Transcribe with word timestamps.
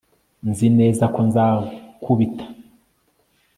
nzi 0.49 0.67
neza 0.79 1.03
ko 1.13 1.19
nzakubita 1.27 2.45